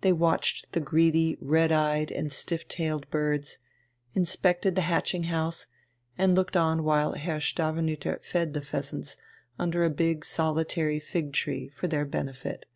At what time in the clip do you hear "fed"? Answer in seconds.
8.24-8.52